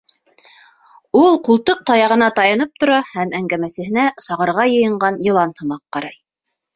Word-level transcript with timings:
Ул 1.17 1.35
ҡултыҡ 1.47 1.83
таяғына 1.89 2.29
таянып 2.39 2.81
тора 2.83 2.95
һәм 3.09 3.35
әңгәмәсеһенә 3.41 4.07
сағырға 4.29 4.65
йыйынған 4.73 5.21
йылан 5.29 5.55
һымаҡ 5.61 5.85
ҡарай. 5.99 6.17